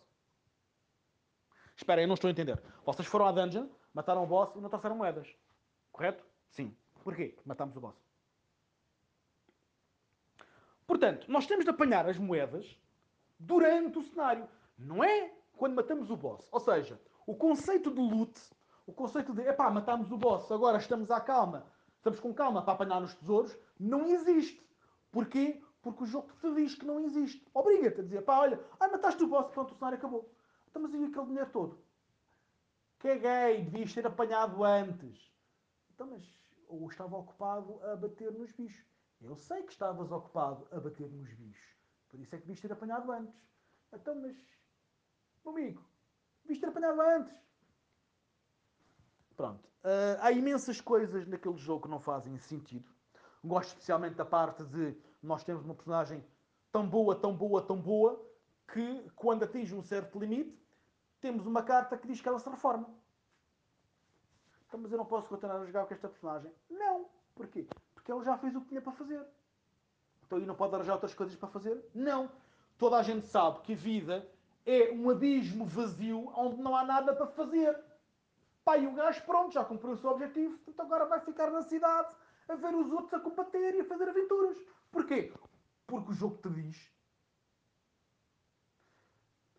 Espera, 1.77 2.03
eu 2.03 2.07
não 2.07 2.15
estou 2.15 2.29
a 2.29 2.31
entender. 2.31 2.63
Vocês 2.85 3.09
foram 3.09 3.27
à 3.27 3.33
dungeon, 3.33 3.69
mataram 3.93 4.23
o 4.23 4.27
boss 4.27 4.55
e 4.55 4.61
não 4.61 4.69
trouxeram 4.69 4.97
moedas. 4.97 5.35
Correto? 5.91 6.25
Sim. 6.51 6.77
Porquê? 7.03 7.29
Porque 7.29 7.49
matámos 7.49 7.77
o 7.77 7.81
boss. 7.81 7.97
Portanto, 10.87 11.31
nós 11.31 11.47
temos 11.47 11.65
de 11.65 11.71
apanhar 11.71 12.07
as 12.09 12.19
moedas 12.19 12.79
durante 13.39 13.99
o 13.99 14.03
cenário. 14.03 14.49
Não 14.79 15.03
é 15.03 15.33
quando 15.63 15.77
matamos 15.77 16.11
o 16.11 16.17
boss. 16.17 16.49
Ou 16.51 16.59
seja, 16.59 17.01
o 17.25 17.37
conceito 17.37 17.89
de 17.89 18.01
loot, 18.01 18.35
o 18.85 18.93
conceito 18.93 19.33
de, 19.33 19.43
epá, 19.43 19.71
matámos 19.71 20.11
o 20.11 20.19
boss, 20.19 20.51
agora 20.51 20.77
estamos 20.77 21.09
à 21.09 21.21
calma, 21.21 21.65
estamos 21.99 22.19
com 22.19 22.35
calma 22.35 22.65
para 22.65 22.75
apanhar 22.75 23.01
os 23.01 23.15
tesouros, 23.15 23.57
não 23.79 24.09
existe. 24.09 24.61
Porquê? 25.13 25.63
Porque 25.81 26.03
o 26.03 26.07
jogo 26.07 26.33
te 26.41 26.53
diz 26.53 26.75
que 26.75 26.85
não 26.85 26.99
existe. 26.99 27.47
Obriga-te 27.55 28.01
a 28.01 28.03
dizer, 28.03 28.23
pá, 28.23 28.41
olha, 28.41 28.61
ah, 28.81 28.89
mataste 28.89 29.23
o 29.23 29.29
boss, 29.29 29.53
pronto, 29.53 29.71
o 29.71 29.77
cenário 29.77 29.99
acabou. 29.99 30.29
Então, 30.69 30.83
mas 30.83 30.93
e 30.95 31.05
aquele 31.05 31.27
dinheiro 31.27 31.51
todo? 31.53 31.79
Caguei, 32.99 33.63
devias 33.63 33.95
ter 33.95 34.05
apanhado 34.05 34.65
antes. 34.65 35.33
Então, 35.95 36.09
mas 36.09 36.25
ou 36.67 36.89
estava 36.89 37.17
ocupado 37.17 37.81
a 37.85 37.95
bater 37.95 38.33
nos 38.33 38.51
bichos. 38.51 38.85
Eu 39.21 39.37
sei 39.37 39.63
que 39.63 39.71
estavas 39.71 40.11
ocupado 40.11 40.67
a 40.73 40.81
bater 40.81 41.09
nos 41.09 41.33
bichos. 41.35 41.77
Por 42.09 42.19
isso 42.19 42.35
é 42.35 42.39
que 42.39 42.47
devias 42.47 42.61
ter 42.61 42.73
apanhado 42.73 43.13
antes. 43.13 43.41
Então, 43.93 44.21
mas, 44.21 44.37
amigo, 45.51 45.83
Devias 46.43 46.59
ter 46.59 46.69
apanhado 46.69 47.01
antes. 47.01 47.35
Pronto. 49.37 49.65
Uh, 49.85 50.19
há 50.21 50.31
imensas 50.31 50.81
coisas 50.81 51.27
naquele 51.27 51.57
jogo 51.57 51.85
que 51.85 51.89
não 51.89 52.01
fazem 52.01 52.37
sentido. 52.39 52.89
Gosto 53.43 53.71
especialmente 53.71 54.15
da 54.15 54.25
parte 54.25 54.63
de 54.65 54.97
nós 55.23 55.43
temos 55.43 55.65
uma 55.65 55.75
personagem 55.75 56.25
tão 56.71 56.89
boa, 56.89 57.15
tão 57.15 57.35
boa, 57.35 57.63
tão 57.63 57.81
boa, 57.81 58.25
que 58.73 59.11
quando 59.17 59.43
atinge 59.43 59.75
um 59.75 59.83
certo 59.83 60.19
limite, 60.19 60.57
temos 61.21 61.47
uma 61.47 61.63
carta 61.63 61.97
que 61.97 62.07
diz 62.07 62.21
que 62.21 62.29
ela 62.29 62.39
se 62.39 62.49
reforma. 62.49 62.89
Então, 64.67 64.81
mas 64.81 64.91
eu 64.91 64.99
não 64.99 65.05
posso 65.05 65.29
continuar 65.29 65.61
a 65.61 65.67
jogar 65.67 65.87
com 65.87 65.95
esta 65.95 66.09
personagem. 66.09 66.51
Não. 66.71 67.07
Porquê? 67.35 67.67
Porque 67.95 68.11
ela 68.11 68.25
já 68.25 68.39
fez 68.39 68.55
o 68.55 68.61
que 68.61 68.69
tinha 68.69 68.81
para 68.81 68.93
fazer. 68.93 69.25
Então, 70.25 70.39
e 70.39 70.47
não 70.47 70.55
pode 70.55 70.75
arranjar 70.75 70.95
outras 70.95 71.15
coisas 71.15 71.37
para 71.37 71.49
fazer? 71.49 71.85
Não. 71.95 72.31
Toda 72.79 72.97
a 72.97 73.03
gente 73.03 73.27
sabe 73.27 73.61
que 73.61 73.75
vida 73.75 74.27
é 74.65 74.93
um 74.93 75.11
abismo 75.11 75.65
vazio 75.65 76.33
onde 76.37 76.61
não 76.63 76.77
há 76.77 76.85
nada 76.85 77.15
para 77.15 77.27
fazer. 77.27 77.79
Pá, 78.65 78.79
e 78.79 78.87
o 78.87 78.93
gajo, 78.93 79.23
pronto, 79.25 79.53
já 79.53 79.65
cumpriu 79.65 79.95
o 79.95 79.97
seu 79.97 80.11
objetivo, 80.11 80.59
então 80.69 80.87
agora 80.87 81.05
vai 81.07 81.21
ficar 81.21 81.51
na 81.51 81.63
cidade 81.63 82.09
a 82.49 82.55
ver 82.55 82.75
os 82.75 82.91
outros 82.93 83.15
a 83.15 83.21
combater 83.21 83.75
e 83.75 83.81
a 83.81 83.85
fazer 83.85 84.09
aventuras. 84.09 84.57
Porquê? 84.91 85.33
Porque 85.87 86.11
o 86.11 86.15
jogo 86.15 86.37
te 86.37 86.49
diz. 86.51 86.93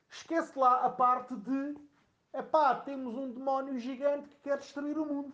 Esquece 0.09 0.57
lá 0.57 0.85
a 0.85 0.89
parte 0.89 1.35
de 1.35 1.75
epá, 2.33 2.75
temos 2.75 3.15
um 3.15 3.31
demónio 3.31 3.77
gigante 3.77 4.29
que 4.29 4.37
quer 4.37 4.57
destruir 4.57 4.97
o 4.97 5.05
mundo. 5.05 5.33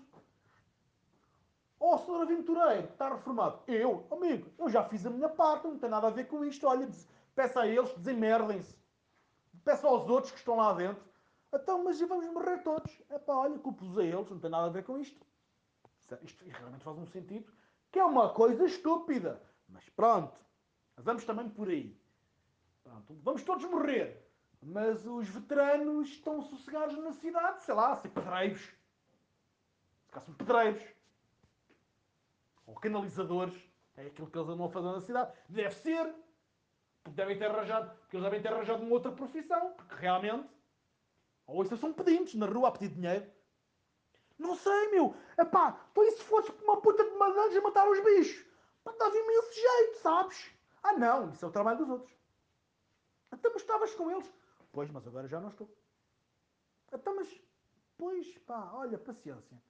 Ó, 1.80 1.96
oh, 1.96 1.98
senhor 2.00 2.22
aventureiro, 2.22 2.88
está 2.88 3.10
reformado. 3.10 3.62
Eu, 3.68 4.06
amigo, 4.12 4.50
eu 4.58 4.70
já 4.70 4.84
fiz 4.84 5.06
a 5.06 5.10
minha 5.10 5.30
parte, 5.30 5.68
não 5.68 5.78
tem 5.78 5.90
nada 5.90 6.08
a 6.08 6.12
ver 6.12 6.28
com 6.28 6.44
isto. 6.44 6.68
Olha, 6.68 6.90
peça 7.36 7.62
a 7.62 7.68
eles, 7.68 7.94
desemerdem-se. 7.98 8.79
Peço 9.70 9.86
aos 9.86 10.10
outros 10.10 10.32
que 10.32 10.40
estão 10.40 10.56
lá 10.56 10.74
dentro. 10.74 11.04
Então, 11.54 11.84
mas 11.84 12.00
vamos 12.00 12.26
morrer 12.34 12.64
todos. 12.64 12.92
É 13.08 13.20
pá, 13.20 13.36
olha, 13.36 13.60
culpos 13.60 14.00
a 14.00 14.04
eles, 14.04 14.28
não 14.28 14.40
tem 14.40 14.50
nada 14.50 14.66
a 14.66 14.70
ver 14.72 14.84
com 14.84 14.98
isto. 14.98 15.24
Isto 16.24 16.44
realmente 16.44 16.84
faz 16.84 16.98
um 16.98 17.06
sentido. 17.06 17.54
Que 17.92 18.00
é 18.00 18.04
uma 18.04 18.34
coisa 18.34 18.66
estúpida. 18.66 19.40
Mas 19.68 19.88
pronto, 19.90 20.36
vamos 20.98 21.24
também 21.24 21.48
por 21.48 21.70
aí. 21.70 21.96
Pronto, 22.84 23.14
vamos 23.22 23.44
todos 23.44 23.64
morrer. 23.66 24.28
Mas 24.60 25.06
os 25.06 25.30
veteranos 25.30 26.10
estão 26.10 26.42
sossegados 26.42 26.98
na 26.98 27.14
cidade, 27.14 27.62
sei 27.62 27.76
lá, 27.76 27.96
ser 27.96 28.10
pedreiros. 28.10 28.62
Se 30.08 30.20
são 30.20 30.34
pedreiros. 30.34 30.82
Ou 32.66 32.74
canalizadores. 32.74 33.56
É 33.96 34.08
aquilo 34.08 34.32
que 34.32 34.36
eles 34.36 34.50
andam 34.50 34.66
a 34.66 34.70
fazer 34.70 34.92
na 34.92 35.02
cidade. 35.02 35.32
Deve 35.48 35.76
ser. 35.76 36.12
Porque 37.04 37.16
devem 37.16 37.38
ter 37.38 37.50
arranjado, 37.50 37.90
porque 38.00 38.18
eles 38.18 38.24
devem 38.24 38.42
ter 38.42 38.54
arranjado 38.54 38.84
uma 38.84 38.92
outra 38.92 39.12
profissão, 39.12 39.74
porque 39.74 39.96
realmente, 39.96 40.50
ou 41.48 41.64
isso 41.64 41.78
são 41.78 41.94
pedintes 41.94 42.36
na 42.36 42.46
rua 42.46 42.70
a 42.70 42.72
pedir 42.72 42.90
dinheiro. 42.90 43.26
Não 44.38 44.56
sei, 44.56 44.92
meu. 44.92 45.16
Epá, 45.38 45.80
então 45.92 46.04
e 46.04 46.12
se 46.12 46.24
fosse 46.24 46.52
uma 46.64 46.80
puta 46.82 47.04
de 47.04 47.18
malandros 47.18 47.58
a 47.58 47.62
matar 47.62 47.90
os 47.90 48.00
bichos? 48.00 48.46
Pá, 48.84 48.94
dava 48.98 49.18
imenso 49.18 49.54
jeito, 49.54 49.98
sabes? 50.02 50.52
Ah 50.82 50.94
não, 50.94 51.30
isso 51.32 51.44
é 51.44 51.48
o 51.48 51.52
trabalho 51.52 51.80
dos 51.80 51.90
outros. 51.90 52.14
Até 53.32 53.50
estavas 53.50 53.94
com 53.96 54.10
eles. 54.10 54.32
Pois, 54.72 54.90
mas 54.90 55.06
agora 55.08 55.28
já 55.28 55.40
não 55.40 55.50
estou. 55.50 55.70
Então, 56.92 57.16
mas, 57.16 57.42
pois, 57.98 58.38
pá, 58.40 58.72
olha, 58.74 58.98
paciência. 58.98 59.62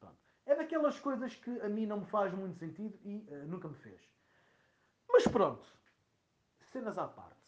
Pronto. 0.00 0.16
É 0.46 0.54
daquelas 0.54 0.98
coisas 0.98 1.34
que 1.36 1.60
a 1.60 1.68
mim 1.68 1.86
não 1.86 2.00
me 2.00 2.06
faz 2.06 2.32
muito 2.32 2.58
sentido 2.58 2.98
e 3.04 3.26
uh, 3.28 3.46
nunca 3.46 3.68
me 3.68 3.76
fez. 3.76 4.00
Mas 5.08 5.26
pronto, 5.28 5.64
cenas 6.74 6.98
à 6.98 7.06
parte. 7.06 7.38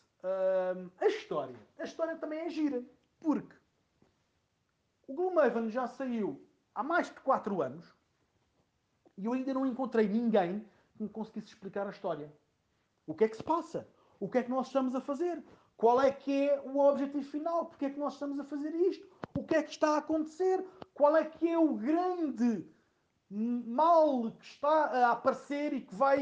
A 1.01 1.07
história. 1.07 1.59
A 1.79 1.85
história 1.85 2.17
também 2.17 2.39
é 2.41 2.49
gira. 2.49 2.83
Porque 3.21 3.57
o 5.09 5.15
Gloomhaven 5.15 5.69
já 5.69 5.87
saiu 5.89 6.41
há 6.75 6.83
mais 6.83 7.09
de 7.09 7.21
4 7.21 7.61
anos 7.61 7.93
e 9.19 9.25
eu 9.25 9.33
ainda 9.33 9.53
não 9.53 9.67
encontrei 9.67 10.09
ninguém 10.09 10.65
que 10.95 11.03
me 11.03 11.09
conseguisse 11.09 11.49
explicar 11.49 11.87
a 11.87 11.91
história. 11.91 12.33
O 13.07 13.15
que 13.15 13.25
é 13.25 13.29
que 13.29 13.37
se 13.37 13.43
passa? 13.43 13.89
O 14.21 14.29
que 14.29 14.39
é 14.39 14.43
que 14.43 14.51
nós 14.51 14.69
estamos 14.69 14.95
a 14.95 15.01
fazer? 15.01 15.43
Qual 15.77 16.01
é 16.01 16.11
que 16.11 16.49
é 16.49 16.61
o 16.61 16.79
objetivo 16.79 17.25
final? 17.25 17.67
Porque 17.67 17.87
é 17.87 17.91
que 17.91 17.99
nós 17.99 18.15
estamos 18.15 18.39
a 18.39 18.45
fazer 18.45 18.75
isto? 18.75 19.07
O 19.37 19.45
que 19.45 19.57
é 19.57 19.63
que 19.63 19.71
está 19.71 19.95
a 19.95 19.99
acontecer? 19.99 20.65
Qual 20.95 21.17
é 21.17 21.25
que 21.25 21.49
é 21.49 21.59
o 21.59 21.75
grande 21.75 22.67
mal 23.29 24.31
que 24.31 24.45
está 24.45 24.69
a 24.69 25.11
aparecer 25.13 25.73
e 25.73 25.81
que 25.81 25.95
vai 25.95 26.19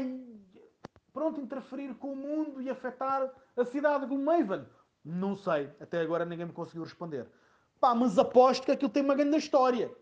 pronto 1.15 1.39
interferir 1.39 1.95
com 1.95 2.11
o 2.11 2.15
mundo 2.15 2.61
e 2.61 2.69
afetar 2.69 3.33
a 3.55 3.63
cidade 3.63 4.01
de 4.01 4.07
Gloomhaven? 4.07 4.67
Não 5.01 5.33
sei. 5.33 5.73
Até 5.79 6.01
agora 6.01 6.25
ninguém 6.25 6.45
me 6.45 6.51
conseguiu 6.51 6.83
responder. 6.83 7.25
Pá, 7.79 7.95
mas 7.95 8.19
aposto 8.19 8.65
que 8.65 8.71
aquilo 8.73 8.91
tem 8.91 9.01
uma 9.01 9.15
grande 9.15 9.37
história. 9.37 9.95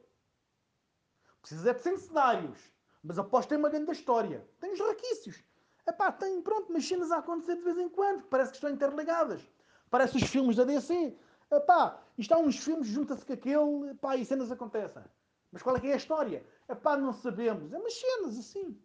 Precisa 1.39 1.69
é 1.69 1.73
de 1.75 1.83
100 1.83 1.97
cenários. 1.97 2.57
Mas 3.03 3.19
aposto 3.19 3.43
que 3.43 3.49
tem 3.49 3.59
uma 3.59 3.69
grande 3.69 3.91
história. 3.91 4.43
Tem 4.59 4.73
os 4.73 4.79
raquícios. 4.79 5.43
Epá, 5.87 6.11
tem, 6.11 6.41
pronto, 6.41 6.71
umas 6.71 6.87
cenas 6.87 7.11
a 7.11 7.19
acontecer 7.19 7.57
de 7.57 7.61
vez 7.61 7.77
em 7.77 7.89
quando, 7.89 8.23
parece 8.23 8.51
que 8.51 8.57
estão 8.57 8.71
interligadas. 8.71 9.47
Parece 9.91 10.17
os 10.17 10.23
filmes 10.23 10.55
da 10.55 10.63
DC. 10.63 11.15
Epá, 11.51 12.01
isto 12.17 12.33
há 12.33 12.39
uns 12.39 12.57
filmes, 12.57 12.87
junta-se 12.87 13.23
com 13.23 13.33
aquele, 13.33 13.91
epá, 13.91 14.15
e 14.15 14.25
cenas 14.25 14.51
acontecem. 14.51 15.03
Mas 15.51 15.61
qual 15.61 15.75
é 15.75 15.79
que 15.79 15.87
é 15.87 15.93
a 15.93 15.97
história? 15.97 16.43
Epá, 16.67 16.97
não 16.97 17.13
sabemos. 17.13 17.71
É 17.71 17.77
umas 17.77 17.93
cenas 17.93 18.39
assim. 18.39 18.81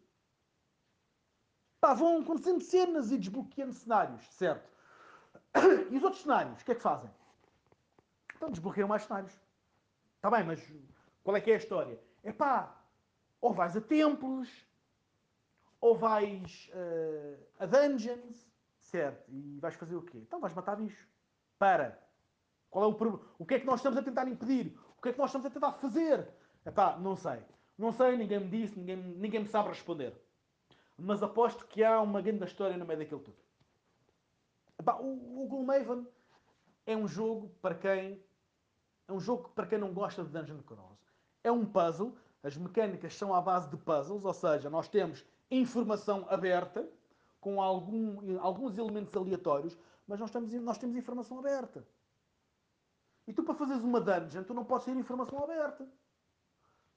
Epá, 1.78 1.94
vão 1.94 2.20
acontecendo 2.20 2.60
cenas 2.60 3.12
e 3.12 3.18
desbloqueando 3.18 3.72
cenários, 3.72 4.22
certo? 4.34 4.68
E 5.90 5.96
os 5.96 6.02
outros 6.02 6.22
cenários, 6.22 6.60
o 6.60 6.64
que 6.64 6.72
é 6.72 6.74
que 6.74 6.82
fazem? 6.82 7.10
Então 8.34 8.50
desbloqueiam 8.50 8.88
mais 8.88 9.04
cenários. 9.04 9.32
Está 10.16 10.28
bem, 10.30 10.42
mas 10.44 10.60
qual 11.22 11.36
é 11.36 11.40
que 11.40 11.50
é 11.52 11.54
a 11.54 11.58
história? 11.58 12.00
Epá, 12.24 12.76
ou 13.40 13.52
vais 13.52 13.76
a 13.76 13.80
templos, 13.80 14.48
ou 15.80 15.96
vais 15.96 16.68
uh, 16.74 17.46
a 17.60 17.66
dungeons, 17.66 18.50
certo? 18.80 19.30
E 19.30 19.58
vais 19.60 19.76
fazer 19.76 19.94
o 19.94 20.02
quê? 20.02 20.18
Então 20.18 20.40
vais 20.40 20.54
matar 20.54 20.76
bichos. 20.76 21.06
Para. 21.58 22.02
Qual 22.70 22.84
é 22.84 22.88
o 22.88 22.94
problema? 22.94 23.24
O 23.38 23.46
que 23.46 23.54
é 23.54 23.60
que 23.60 23.66
nós 23.66 23.78
estamos 23.78 23.98
a 23.98 24.02
tentar 24.02 24.26
impedir? 24.26 24.76
O 24.98 25.00
que 25.00 25.10
é 25.10 25.12
que 25.12 25.18
nós 25.18 25.30
estamos 25.30 25.46
a 25.46 25.50
tentar 25.50 25.72
fazer? 25.74 26.28
Epá, 26.66 26.98
não 26.98 27.14
sei. 27.14 27.40
Não 27.76 27.92
sei, 27.92 28.16
ninguém 28.16 28.40
me 28.40 28.48
disse, 28.48 28.76
ninguém, 28.78 28.96
ninguém 28.96 29.40
me 29.40 29.48
sabe 29.48 29.68
responder. 29.68 30.12
Mas 30.98 31.22
aposto 31.22 31.64
que 31.66 31.84
há 31.84 32.00
uma 32.00 32.20
grande 32.20 32.44
história 32.44 32.76
no 32.76 32.84
meio 32.84 32.98
daquilo 32.98 33.20
tudo. 33.20 33.36
O, 35.00 35.44
o 35.44 35.48
Gloomhaven 35.48 36.06
é 36.84 36.96
um 36.96 37.06
jogo 37.06 37.48
para 37.62 37.76
quem... 37.76 38.22
É 39.06 39.12
um 39.12 39.20
jogo 39.20 39.48
para 39.50 39.66
quem 39.66 39.78
não 39.78 39.94
gosta 39.94 40.24
de 40.24 40.30
Dungeon 40.30 40.60
Crawls. 40.62 40.98
É 41.44 41.52
um 41.52 41.64
puzzle. 41.64 42.16
As 42.42 42.56
mecânicas 42.56 43.14
são 43.14 43.32
à 43.32 43.40
base 43.40 43.70
de 43.70 43.76
puzzles, 43.76 44.24
ou 44.24 44.34
seja, 44.34 44.68
nós 44.68 44.88
temos 44.88 45.24
informação 45.50 46.26
aberta, 46.28 46.88
com 47.40 47.62
algum, 47.62 48.38
alguns 48.40 48.76
elementos 48.76 49.16
aleatórios, 49.16 49.78
mas 50.06 50.20
nós, 50.20 50.28
estamos, 50.28 50.52
nós 50.54 50.78
temos 50.78 50.96
informação 50.96 51.38
aberta. 51.38 51.86
E 53.26 53.32
tu, 53.32 53.44
para 53.44 53.54
fazeres 53.54 53.82
uma 53.82 54.00
dungeon, 54.00 54.42
tu 54.42 54.54
não 54.54 54.64
podes 54.64 54.84
ter 54.86 54.96
informação 54.96 55.42
aberta. 55.42 55.86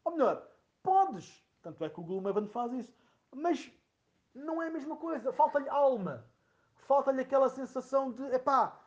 Ou 0.04 0.14
melhor, 0.14 0.48
podes. 0.82 1.44
Tanto 1.62 1.84
é 1.84 1.90
que 1.90 2.00
o 2.00 2.04
Gloomhaven 2.04 2.48
faz 2.48 2.74
isso. 2.74 2.94
Mas 3.36 3.72
não 4.34 4.62
é 4.62 4.68
a 4.68 4.72
mesma 4.72 4.96
coisa. 4.96 5.32
Falta-lhe 5.34 5.70
alma. 5.70 6.26
Falta-lhe 6.88 7.22
aquela 7.22 7.50
sensação 7.50 8.12
de, 8.12 8.24
epá, 8.34 8.80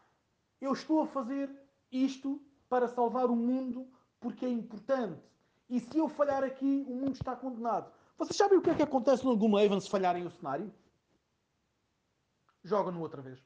eu 0.60 0.72
estou 0.72 1.02
a 1.02 1.06
fazer 1.06 1.50
isto 1.90 2.40
para 2.68 2.88
salvar 2.88 3.26
o 3.26 3.36
mundo 3.36 3.88
porque 4.20 4.44
é 4.44 4.48
importante. 4.48 5.22
E 5.68 5.80
se 5.80 5.98
eu 5.98 6.08
falhar 6.08 6.42
aqui, 6.44 6.84
o 6.88 6.94
mundo 6.94 7.12
está 7.12 7.34
condenado. 7.36 7.90
Vocês 8.16 8.36
sabem 8.36 8.58
o 8.58 8.62
que 8.62 8.70
é 8.70 8.74
que 8.74 8.82
acontece 8.82 9.24
no 9.24 9.36
Gloomhaven 9.36 9.80
se 9.80 9.90
falharem 9.90 10.26
o 10.26 10.30
cenário? 10.30 10.72
Jogam-no 12.62 13.00
outra 13.00 13.20
vez. 13.20 13.38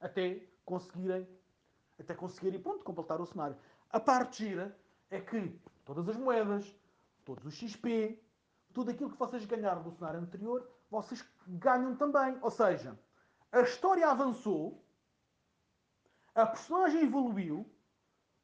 Até 0.00 0.46
conseguirem, 0.64 1.28
até 1.98 2.14
conseguirem, 2.14 2.60
pronto, 2.60 2.84
completar 2.84 3.20
o 3.20 3.26
cenário. 3.26 3.56
A 3.90 4.00
parte 4.00 4.44
gira 4.44 4.76
é 5.10 5.20
que 5.20 5.58
todas 5.84 6.08
as 6.08 6.16
moedas, 6.16 6.74
todos 7.24 7.44
os 7.44 7.54
XP, 7.54 8.18
tudo 8.72 8.90
aquilo 8.90 9.10
que 9.10 9.18
vocês 9.18 9.44
ganharam 9.44 9.82
do 9.82 9.90
cenário 9.90 10.20
anterior, 10.20 10.68
vocês 10.90 11.24
ganham 11.46 11.96
também. 11.96 12.38
Ou 12.42 12.50
seja, 12.50 12.98
a 13.52 13.60
história 13.62 14.08
avançou, 14.08 14.84
a 16.34 16.46
personagem 16.46 17.02
evoluiu, 17.02 17.70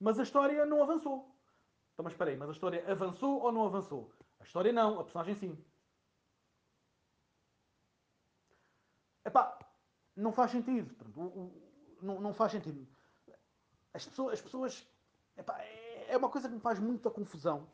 mas 0.01 0.19
a 0.19 0.23
história 0.23 0.67
não 0.67 0.83
avançou. 0.83 1.35
Então, 1.93 2.05
mas 2.05 2.13
espera 2.13 2.31
aí, 2.31 2.37
mas 2.37 2.49
a 2.49 2.53
história 2.53 2.91
avançou 2.91 3.41
ou 3.41 3.53
não 3.53 3.67
avançou? 3.67 4.13
história 4.47 4.73
não, 4.73 5.01
a 5.01 5.05
personagem 5.05 5.35
sim. 5.35 5.65
Epá, 9.25 9.59
não 10.15 10.33
faz 10.33 10.53
sentido. 10.53 10.95
Pronto, 10.95 11.21
o, 11.21 11.25
o, 11.25 11.99
não, 12.01 12.21
não 12.21 12.33
faz 12.33 12.53
sentido. 12.53 12.87
As 13.93 14.07
pessoas, 14.07 14.35
as 14.35 14.41
pessoas 14.41 14.89
epá, 15.37 15.61
é, 15.61 16.13
é 16.13 16.17
uma 16.17 16.31
coisa 16.31 16.49
que 16.49 16.55
me 16.55 16.61
faz 16.61 16.79
muita 16.79 17.11
confusão. 17.11 17.69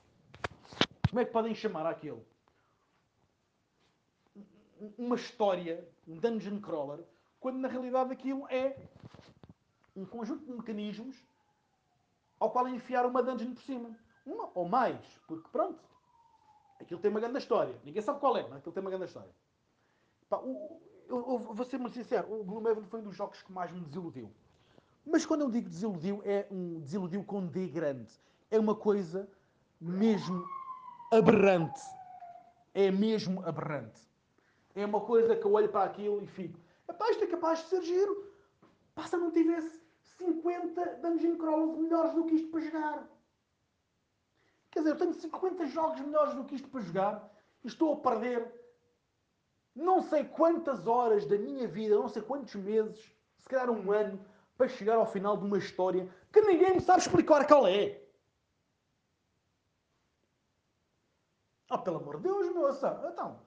Como 1.09 1.21
é 1.21 1.25
que 1.25 1.33
podem 1.33 1.55
chamar 1.55 1.87
aquilo? 1.87 2.27
Uma 4.99 5.17
história, 5.17 5.87
um 6.07 6.19
dungeon 6.19 6.61
crawler, 6.61 7.05
quando 7.39 7.59
na 7.59 7.69
realidade 7.69 8.13
aquilo 8.13 8.47
é 8.49 8.77
um 9.95 10.05
conjunto 10.05 10.45
de 10.45 10.53
mecanismos 10.53 11.17
ao 12.39 12.51
qual 12.51 12.69
enfiar 12.69 13.07
uma 13.07 13.23
dungeon 13.23 13.55
por 13.55 13.63
cima. 13.63 13.97
Uma 14.25 14.51
ou 14.55 14.69
mais, 14.69 15.01
porque 15.27 15.49
pronto, 15.51 15.81
Aquilo 16.83 17.01
tem 17.01 17.11
uma 17.11 17.21
grande 17.21 17.39
história. 17.39 17.75
Ninguém 17.85 18.03
sabe 18.03 18.19
qual 18.19 18.37
é, 18.37 18.43
mas 18.43 18.59
aquilo 18.59 18.73
tem 18.73 18.81
uma 18.81 18.91
grande 18.91 19.07
história. 19.07 19.31
Pá, 20.29 20.39
o, 20.39 20.81
eu, 21.09 21.17
eu, 21.17 21.39
vou 21.39 21.65
ser 21.65 21.79
muito 21.79 21.95
sincero, 21.95 22.33
o 22.33 22.45
Gloomhaven 22.45 22.85
foi 22.85 23.01
um 23.01 23.05
dos 23.05 23.15
jogos 23.15 23.41
que 23.41 23.53
mais 23.53 23.71
me 23.71 23.81
desiludiu. 23.81 24.31
Mas 25.07 25.25
quando 25.25 25.43
eu 25.43 25.51
digo 25.51 25.69
desiludiu, 25.69 26.21
é 26.25 26.47
um 26.51 26.81
desiludiu 26.81 27.25
com 27.25 27.47
D 27.47 27.69
grande. 27.69 28.13
É 28.51 28.59
uma 28.59 28.75
coisa 28.75 29.29
mesmo 29.81 30.45
aberrante. 31.13 31.81
É 32.75 32.91
mesmo 32.91 33.45
aberrante. 33.47 34.01
É 34.75 34.85
uma 34.85 35.01
coisa 35.01 35.37
que 35.37 35.45
eu 35.45 35.53
olho 35.53 35.69
para 35.69 35.85
aquilo 35.85 36.23
e 36.23 36.27
fico, 36.27 36.59
Epá, 36.89 37.11
isto 37.11 37.25
é 37.25 37.27
capaz 37.27 37.61
de 37.61 37.67
ser 37.67 37.83
giro. 37.83 38.33
Pá, 38.95 39.07
se 39.07 39.17
eu 39.17 39.21
não 39.21 39.31
tivesse 39.31 39.81
50 40.19 40.97
dungeon 40.97 41.37
crawlers 41.37 41.79
melhores 41.79 42.13
do 42.15 42.25
que 42.25 42.35
isto 42.35 42.51
para 42.51 42.61
jogar. 42.61 43.09
Quer 44.71 44.81
dizer, 44.81 44.91
eu 44.93 44.99
tenho 44.99 45.15
50 45.15 45.67
jogos 45.67 46.01
melhores 46.01 46.35
do 46.35 46.45
que 46.45 46.55
isto 46.55 46.69
para 46.69 46.81
jogar 46.81 47.31
e 47.63 47.69
estou 47.69 47.95
a 47.95 47.97
perder 47.97 48.61
não 49.75 50.03
sei 50.03 50.25
quantas 50.25 50.87
horas 50.87 51.27
da 51.27 51.39
minha 51.39 51.67
vida, 51.67 51.97
não 51.97 52.09
sei 52.09 52.21
quantos 52.23 52.55
meses, 52.55 53.11
se 53.39 53.49
calhar 53.49 53.71
um 53.71 53.91
ano, 53.91 54.23
para 54.57 54.69
chegar 54.69 54.97
ao 54.97 55.07
final 55.07 55.37
de 55.37 55.45
uma 55.45 55.59
história 55.59 56.09
que 56.31 56.41
ninguém 56.43 56.75
me 56.75 56.81
sabe 56.81 57.01
explicar 57.01 57.47
qual 57.47 57.67
é. 57.67 58.03
Ah, 61.71 61.79
pelo 61.79 61.97
amor 61.97 62.19
de 62.19 62.25
Deus, 62.25 62.55
moça! 62.55 63.01
Então, 63.11 63.41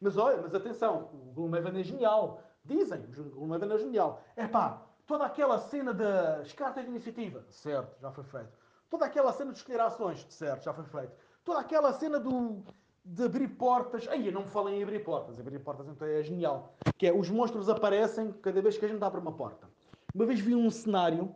mas 0.00 0.16
olha, 0.16 0.42
mas 0.42 0.54
atenção, 0.54 1.10
o 1.12 1.32
Gloomhaven 1.34 1.80
é 1.80 1.84
genial. 1.84 2.42
Dizem, 2.64 3.04
o 3.18 3.30
Gloomhaven 3.30 3.72
é 3.72 3.78
genial. 3.78 4.22
É 4.34 4.46
pá, 4.46 4.82
toda 5.06 5.24
aquela 5.24 5.58
cena 5.58 5.94
das 5.94 6.52
cartas 6.52 6.84
de 6.84 6.90
iniciativa. 6.90 7.44
Certo, 7.50 8.00
já 8.00 8.10
foi 8.10 8.24
feito 8.24 8.66
Toda 8.88 9.04
aquela 9.04 9.32
cena 9.32 9.52
de 9.52 9.58
escolher 9.58 9.80
ações, 9.80 10.24
certo, 10.28 10.64
já 10.64 10.72
foi 10.72 10.84
feito. 10.84 11.12
Toda 11.44 11.60
aquela 11.60 11.92
cena 11.92 12.20
do, 12.20 12.62
de 13.04 13.24
abrir 13.24 13.48
portas. 13.48 14.06
Aí, 14.08 14.30
não 14.30 14.42
me 14.42 14.48
falem 14.48 14.78
em 14.78 14.82
abrir 14.82 15.02
portas. 15.04 15.38
Abrir 15.40 15.58
portas 15.58 15.88
então 15.88 16.06
é 16.06 16.22
genial. 16.22 16.74
Que 16.96 17.08
é, 17.08 17.12
os 17.12 17.28
monstros 17.28 17.68
aparecem 17.68 18.32
cada 18.42 18.62
vez 18.62 18.78
que 18.78 18.84
a 18.84 18.88
gente 18.88 19.02
abre 19.02 19.20
uma 19.20 19.32
porta. 19.32 19.68
Uma 20.14 20.24
vez 20.24 20.40
vi 20.40 20.54
um 20.54 20.70
cenário 20.70 21.34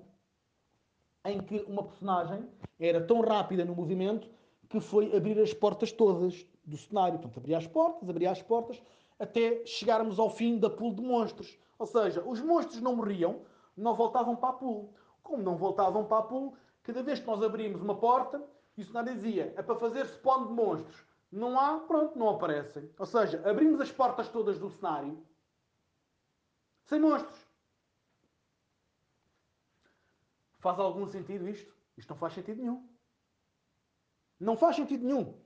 em 1.25 1.40
que 1.40 1.64
uma 1.67 1.83
personagem 1.83 2.49
era 2.79 3.05
tão 3.05 3.21
rápida 3.21 3.64
no 3.64 3.75
movimento 3.75 4.29
que 4.69 4.81
foi 4.81 5.14
abrir 5.14 5.38
as 5.40 5.52
portas 5.52 5.93
todas 5.93 6.47
do 6.64 6.76
cenário. 6.76 7.19
Portanto, 7.19 7.38
abria 7.38 7.59
as 7.59 7.67
portas, 7.67 8.09
abria 8.09 8.31
as 8.31 8.43
portas, 8.43 8.83
até 9.19 9.64
chegarmos 9.67 10.19
ao 10.19 10.31
fim 10.31 10.59
da 10.59 10.71
pool 10.71 10.95
de 10.95 11.02
monstros. 11.02 11.59
Ou 11.79 11.87
seja, 11.87 12.23
os 12.26 12.40
monstros 12.40 12.81
não 12.81 12.97
morriam, 12.97 13.43
não 13.76 13.95
voltavam 13.95 14.37
para 14.37 14.50
a 14.50 14.55
pool. 14.55 14.95
Como 15.23 15.43
não 15.43 15.57
voltavam 15.57 16.05
para 16.05 16.19
a 16.19 16.23
pool, 16.23 16.55
Cada 16.83 17.02
vez 17.02 17.21
que 17.21 17.26
nós 17.26 17.43
abrimos 17.43 17.81
uma 17.81 17.99
porta, 17.99 18.43
isso 18.76 18.93
nada 18.93 19.14
dizia, 19.14 19.52
é 19.57 19.62
para 19.62 19.76
fazer 19.76 20.07
spawn 20.07 20.47
de 20.47 20.52
monstros. 20.52 21.05
Não 21.31 21.59
há, 21.59 21.79
pronto, 21.81 22.19
não 22.19 22.29
aparecem. 22.29 22.90
Ou 22.99 23.07
seja, 23.07 23.49
abrimos 23.49 23.81
as 23.81 23.93
portas 23.93 24.29
todas 24.29 24.59
do 24.59 24.71
cenário 24.71 25.25
sem 26.87 26.99
monstros. 26.99 27.38
Faz 30.59 30.79
algum 30.79 31.07
sentido 31.07 31.49
isto? 31.49 31.75
Isto 31.97 32.11
não 32.11 32.17
faz 32.17 32.35
sentido 32.35 32.61
nenhum. 32.61 32.88
Não 34.38 34.57
faz 34.57 34.76
sentido 34.76 35.07
nenhum. 35.07 35.40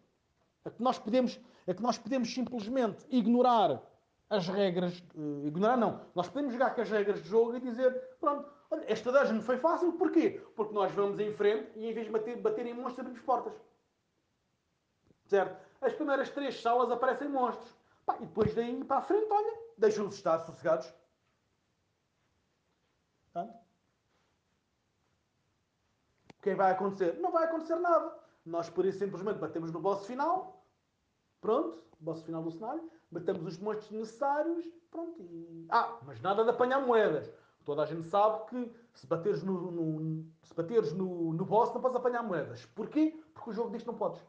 É 0.65 0.71
que 0.71 0.83
nós 0.83 0.99
podemos, 0.99 1.39
é 1.67 1.75
que 1.75 1.83
nós 1.83 1.99
podemos 1.99 2.33
simplesmente 2.33 3.05
ignorar 3.11 3.83
as 4.31 4.49
regras. 4.49 4.99
Uh, 5.15 5.47
ignorar 5.47 5.77
não. 5.77 6.01
Nós 6.15 6.29
podemos 6.29 6.53
jogar 6.53 6.75
com 6.75 6.81
as 6.81 6.91
regras 6.91 7.23
de 7.23 7.29
jogo 7.29 7.57
e 7.57 7.61
dizer, 7.61 7.93
pronto, 8.19 8.51
olha, 8.71 8.85
esta 8.91 9.13
dungeon 9.13 9.41
foi 9.43 9.59
fácil, 9.59 9.93
porquê? 9.93 10.43
Porque 10.57 10.75
nós 10.75 10.93
vamos 10.93 11.19
em 11.21 11.33
frente 11.33 11.71
e 11.77 11.87
em 11.87 11.93
vez 11.93 12.07
de 12.07 12.13
bater, 12.13 12.37
bater 12.41 12.67
em 12.67 12.75
monstros, 12.75 13.01
abrimos 13.01 13.21
portas. 13.21 13.53
Certo? 15.27 15.57
As 15.81 15.93
primeiras 15.93 16.31
três 16.31 16.61
salas 16.61 16.91
aparecem 16.91 17.29
monstros. 17.29 17.77
Pá, 18.05 18.17
e 18.21 18.27
depois 18.27 18.55
daí 18.55 18.83
para 18.85 18.99
a 18.99 19.03
frente, 19.03 19.27
olha, 19.31 19.59
deixam-os 19.79 20.15
estar 20.15 20.39
sossegados. 20.41 20.93
Portanto, 23.33 23.55
o 26.39 26.43
que 26.43 26.51
é 26.51 26.55
vai 26.55 26.73
acontecer? 26.73 27.19
Não 27.21 27.33
vai 27.33 27.45
acontecer 27.45 27.77
nada. 27.77 28.24
Nós, 28.45 28.69
por 28.69 28.85
isso, 28.85 28.99
simplesmente 28.99 29.39
batemos 29.39 29.73
no 29.73 29.81
boss 29.81 30.07
final. 30.07 30.65
Pronto, 31.41 31.83
boss 31.99 32.23
final 32.23 32.43
do 32.43 32.51
cenário. 32.51 32.91
Batemos 33.11 33.47
os 33.47 33.59
monstros 33.59 33.91
necessários. 33.91 34.67
Pronto. 34.91 35.23
E... 35.23 35.67
Ah, 35.71 35.99
mas 36.03 36.21
nada 36.21 36.45
de 36.45 36.51
apanhar 36.51 36.81
moedas. 36.81 37.31
Toda 37.65 37.83
a 37.83 37.87
gente 37.87 38.07
sabe 38.09 38.45
que 38.47 38.75
se 38.93 39.07
bateres 39.07 39.43
no, 39.43 39.71
no, 39.71 40.27
se 40.43 40.55
bateres 40.55 40.93
no, 40.93 41.33
no 41.33 41.45
boss 41.47 41.73
não 41.73 41.81
podes 41.81 41.97
apanhar 41.97 42.23
moedas. 42.23 42.67
Porquê? 42.67 43.19
Porque 43.33 43.51
o 43.51 43.53
jogo 43.53 43.71
diz 43.71 43.83
que 43.83 43.89
não 43.89 43.97
podes. 43.97 44.23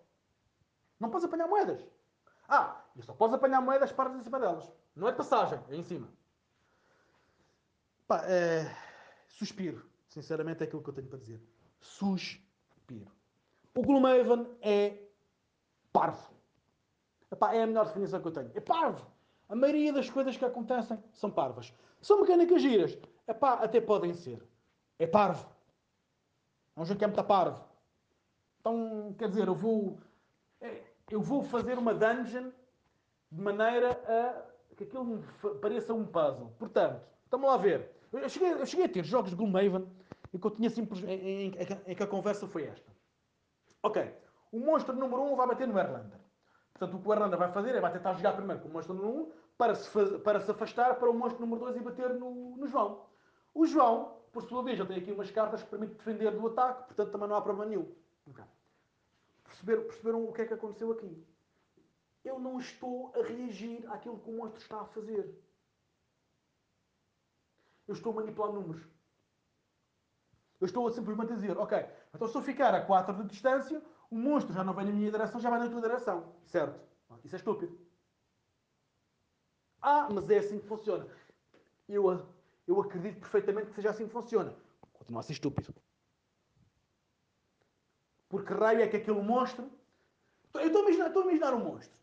Não 1.00 1.10
podes 1.10 1.26
apanhar 1.26 1.48
moedas. 1.48 1.86
Ah, 2.48 2.82
e 2.96 3.02
só 3.02 3.14
podes 3.14 3.36
apanhar 3.36 3.62
moedas 3.62 3.92
paradas 3.92 4.22
em 4.22 4.24
cima 4.24 4.40
delas. 4.40 4.72
Não 4.96 5.08
é 5.08 5.12
de 5.12 5.18
passagem, 5.18 5.60
é 5.70 5.76
em 5.76 5.84
cima. 5.84 6.08
Pá, 8.08 8.24
é... 8.26 8.74
Suspiro. 9.28 9.86
Sinceramente 10.08 10.64
é 10.64 10.66
aquilo 10.66 10.82
que 10.82 10.90
eu 10.90 10.94
tenho 10.94 11.08
para 11.08 11.20
dizer. 11.20 11.42
Suspiro. 11.82 13.12
O 13.76 13.82
Gloomhaven 13.82 14.48
é 14.62 14.98
parvo. 15.92 16.34
Epá, 17.32 17.54
é 17.54 17.64
a 17.64 17.68
melhor 17.68 17.86
definição 17.86 18.22
que 18.22 18.28
eu 18.28 18.32
tenho. 18.32 18.52
É 18.56 18.62
parvo. 18.62 19.06
A 19.50 19.56
maioria 19.56 19.92
das 19.92 20.10
coisas 20.10 20.38
que 20.38 20.46
acontecem 20.46 20.98
são 21.14 21.30
parvas. 21.30 21.74
São 22.02 22.22
mecânicas 22.22 22.62
giras. 22.62 22.98
Epá, 23.28 23.54
até 23.56 23.82
podem 23.82 24.14
ser. 24.14 24.42
É 24.98 25.06
parvo. 25.06 25.46
É 26.76 26.82
um 26.82 26.86
jogo 26.86 26.98
que 26.98 27.04
é 27.04 27.08
muito 27.08 27.24
parvo. 27.26 27.64
Então, 28.60 29.14
quer 29.18 29.30
dizer, 29.30 29.48
eu 29.48 29.56
vou... 29.56 30.00
É, 30.62 30.82
eu 31.12 31.22
vou 31.22 31.44
fazer 31.44 31.78
uma 31.78 31.94
dungeon 31.94 32.52
de 33.32 33.42
maneira 33.42 33.92
a 34.08 34.56
que 34.76 34.84
aquilo 34.86 35.24
pareça 35.62 35.94
um 35.94 36.06
puzzle. 36.06 36.52
Portanto, 36.58 37.02
estamos 37.24 37.46
lá 37.46 37.56
a 37.56 37.58
ver. 37.58 37.92
Eu 38.12 38.30
cheguei, 38.30 38.54
eu 38.54 38.66
cheguei 38.66 38.86
a 38.86 38.90
ter 38.90 39.04
jogos 39.04 39.32
de 39.32 39.36
Gloomhaven 39.36 39.86
em 40.34 40.38
que 40.38 40.48
eu 40.48 40.52
tinha 40.52 40.70
simplesmente... 40.70 41.14
Em, 41.14 41.48
em, 41.48 41.56
em, 41.88 41.96
que 41.96 42.04
a 42.04 42.08
conversa 42.08 42.48
foi 42.48 42.64
esta. 42.64 42.95
Ok, 43.86 44.02
o 44.52 44.60
monstro 44.60 44.96
número 44.96 45.22
1 45.22 45.34
um 45.34 45.36
vai 45.36 45.46
bater 45.46 45.68
no 45.68 45.78
Erlander. 45.78 46.20
Portanto, 46.74 46.98
o 46.98 47.02
que 47.04 47.08
o 47.08 47.14
Erlander 47.14 47.38
vai 47.38 47.52
fazer 47.52 47.76
é 47.76 47.80
vai 47.80 47.94
tentar 47.94 48.14
jogar 48.14 48.34
primeiro 48.34 48.60
com 48.60 48.68
o 48.68 48.72
monstro 48.72 48.96
número 48.96 49.14
1 49.16 49.22
um, 49.22 49.32
para, 49.56 49.76
se 49.76 50.20
para 50.24 50.40
se 50.40 50.50
afastar 50.50 50.96
para 50.96 51.08
o 51.08 51.14
monstro 51.14 51.46
número 51.46 51.66
2 51.66 51.78
e 51.78 51.80
bater 51.82 52.16
no, 52.16 52.58
no 52.58 52.66
João. 52.66 53.06
O 53.54 53.68
João, 53.68 54.22
por 54.34 54.42
sua 54.42 54.64
vez, 54.64 54.80
já 54.80 54.88
tem 54.88 54.98
aqui 54.98 55.12
umas 55.12 55.30
cartas 55.30 55.62
que 55.62 55.70
permitem 55.70 55.98
defender 55.98 56.32
do 56.32 56.48
ataque, 56.48 56.86
portanto 56.86 57.12
também 57.12 57.30
não 57.30 57.36
há 57.36 57.42
problema 57.44 57.70
nenhum. 57.70 57.96
Okay. 58.26 58.44
Perceberam, 59.64 60.26
o 60.26 60.34
que 60.34 60.42
é 60.42 60.46
que 60.48 60.56
aconteceu 60.56 60.92
aqui? 60.92 61.24
Eu 62.24 62.40
não 62.40 62.60
estou 62.60 63.14
a 63.16 63.22
reagir 63.22 63.86
àquilo 63.92 64.18
que 64.18 64.32
o 64.32 64.34
monstro 64.34 64.60
está 64.60 64.82
a 64.82 64.86
fazer. 64.86 65.40
Eu 67.88 67.94
estou 67.94 68.14
a 68.14 68.16
manipular 68.16 68.52
números. 68.52 68.82
Eu 70.60 70.66
estou 70.66 70.88
a 70.88 70.92
simplesmente 70.92 71.34
dizer, 71.34 71.56
ok, 71.58 71.86
então 72.16 72.28
se 72.28 72.36
eu 72.36 72.42
ficar 72.42 72.74
a 72.74 72.82
4 72.82 73.14
de 73.16 73.30
distância, 73.30 73.82
o 74.10 74.16
monstro 74.16 74.54
já 74.54 74.64
não 74.64 74.74
vem 74.74 74.86
na 74.86 74.92
minha 74.92 75.12
direção, 75.12 75.40
já 75.40 75.50
vai 75.50 75.60
na 75.60 75.70
tua 75.70 75.82
direção. 75.82 76.34
Certo? 76.46 76.80
Isso 77.24 77.36
é 77.36 77.38
estúpido. 77.38 77.78
Ah, 79.82 80.08
mas 80.12 80.30
é 80.30 80.38
assim 80.38 80.60
que 80.60 80.68
funciona. 80.68 81.06
Eu, 81.88 82.26
eu 82.68 82.82
acredito 82.82 83.20
perfeitamente 83.20 83.68
que 83.68 83.76
seja 83.76 83.92
assim 83.92 84.08
que 84.08 84.14
funciona. 84.14 84.56
Continua 84.94 85.20
a 85.20 85.24
ser 85.24 85.34
estúpido. 85.34 85.76
Porque 88.30 88.54
raio 88.54 88.82
é 88.82 88.88
que 88.88 88.98
aquele 88.98 89.22
monstro. 89.22 89.70
Eu 90.54 90.68
estou 90.68 90.82
a 90.82 90.86
imaginar, 90.86 91.08
estou 91.08 91.24
a 91.24 91.26
imaginar 91.26 91.54
um 91.54 91.60
monstro. 91.60 92.00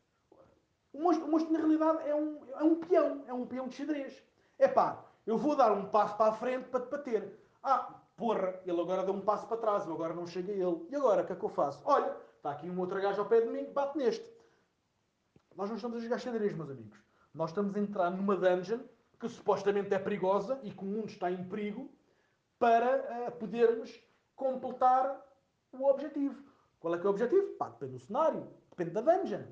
O 0.92 1.02
monstro, 1.02 1.26
o 1.26 1.30
monstro 1.30 1.52
na 1.52 1.58
realidade 1.58 2.08
é 2.08 2.14
um, 2.14 2.44
é 2.50 2.62
um 2.62 2.76
peão, 2.76 3.24
é 3.26 3.32
um 3.32 3.46
peão 3.46 3.66
de 3.66 3.74
xadrez. 3.74 4.22
É 4.58 4.68
pá, 4.68 5.04
eu 5.26 5.38
vou 5.38 5.56
dar 5.56 5.72
um 5.72 5.88
passo 5.88 6.16
para 6.16 6.30
a 6.30 6.34
frente 6.34 6.68
para 6.68 6.84
te 6.84 6.90
bater. 6.90 7.40
Ah, 7.62 8.01
porra, 8.22 8.54
ele 8.64 8.80
agora 8.80 9.02
deu 9.02 9.14
um 9.14 9.20
passo 9.20 9.48
para 9.48 9.56
trás, 9.56 9.84
eu 9.84 9.94
agora 9.94 10.14
não 10.14 10.28
chega 10.28 10.52
a 10.52 10.54
ele. 10.54 10.86
E 10.88 10.94
agora, 10.94 11.22
o 11.22 11.26
que 11.26 11.32
é 11.32 11.34
que 11.34 11.44
eu 11.44 11.48
faço? 11.48 11.82
Olha, 11.84 12.16
está 12.36 12.52
aqui 12.52 12.70
um 12.70 12.78
outro 12.78 13.02
gajo 13.02 13.20
ao 13.20 13.26
pé 13.26 13.40
de 13.40 13.48
mim, 13.48 13.64
bate 13.72 13.98
neste. 13.98 14.24
Nós 15.56 15.68
não 15.68 15.74
estamos 15.74 15.98
a 15.98 16.00
jogar 16.00 16.18
xadrez, 16.18 16.54
meus 16.54 16.70
amigos. 16.70 16.96
Nós 17.34 17.50
estamos 17.50 17.74
a 17.74 17.80
entrar 17.80 18.10
numa 18.10 18.36
dungeon 18.36 18.78
que 19.18 19.28
supostamente 19.28 19.92
é 19.92 19.98
perigosa 19.98 20.60
e 20.62 20.70
que 20.70 20.84
o 20.84 20.86
mundo 20.86 21.08
está 21.08 21.32
em 21.32 21.42
perigo 21.48 21.90
para 22.60 23.26
uh, 23.26 23.32
podermos 23.32 24.00
completar 24.36 25.20
o 25.72 25.84
objetivo. 25.88 26.40
Qual 26.78 26.94
é 26.94 26.98
que 26.98 27.04
é 27.04 27.08
o 27.08 27.10
objetivo? 27.10 27.56
Pá, 27.56 27.70
depende 27.70 27.94
do 27.94 27.98
cenário, 27.98 28.48
depende 28.70 28.90
da 28.90 29.00
dungeon. 29.00 29.42